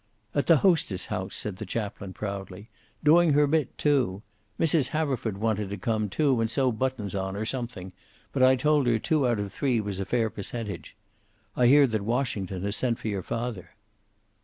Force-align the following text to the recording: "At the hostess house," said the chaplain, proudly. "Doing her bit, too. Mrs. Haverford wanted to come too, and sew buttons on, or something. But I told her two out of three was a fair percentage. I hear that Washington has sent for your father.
"At 0.33 0.47
the 0.47 0.57
hostess 0.65 1.05
house," 1.13 1.35
said 1.35 1.57
the 1.57 1.63
chaplain, 1.67 2.11
proudly. 2.13 2.69
"Doing 3.03 3.33
her 3.33 3.45
bit, 3.45 3.77
too. 3.77 4.23
Mrs. 4.59 4.87
Haverford 4.87 5.37
wanted 5.37 5.69
to 5.69 5.77
come 5.77 6.09
too, 6.09 6.41
and 6.41 6.49
sew 6.49 6.71
buttons 6.71 7.13
on, 7.13 7.35
or 7.35 7.45
something. 7.45 7.91
But 8.33 8.41
I 8.41 8.55
told 8.55 8.87
her 8.87 8.97
two 8.97 9.27
out 9.27 9.39
of 9.39 9.53
three 9.53 9.79
was 9.79 9.99
a 9.99 10.05
fair 10.05 10.31
percentage. 10.31 10.95
I 11.55 11.67
hear 11.67 11.85
that 11.85 12.01
Washington 12.01 12.63
has 12.63 12.75
sent 12.77 12.97
for 12.97 13.09
your 13.09 13.21
father. 13.21 13.75